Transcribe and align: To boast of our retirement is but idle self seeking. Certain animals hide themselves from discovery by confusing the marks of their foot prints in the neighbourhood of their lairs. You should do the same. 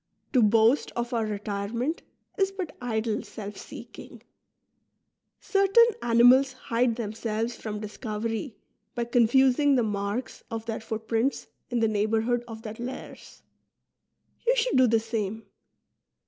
To 0.33 0.41
boast 0.41 0.91
of 0.95 1.13
our 1.13 1.27
retirement 1.27 2.01
is 2.35 2.51
but 2.51 2.75
idle 2.81 3.21
self 3.21 3.55
seeking. 3.55 4.23
Certain 5.39 5.89
animals 6.01 6.53
hide 6.53 6.95
themselves 6.95 7.55
from 7.55 7.79
discovery 7.81 8.57
by 8.95 9.03
confusing 9.03 9.75
the 9.75 9.83
marks 9.83 10.41
of 10.49 10.65
their 10.65 10.79
foot 10.79 11.07
prints 11.07 11.45
in 11.69 11.81
the 11.81 11.87
neighbourhood 11.87 12.43
of 12.47 12.63
their 12.63 12.73
lairs. 12.79 13.43
You 14.47 14.55
should 14.55 14.75
do 14.75 14.87
the 14.87 14.99
same. 14.99 15.43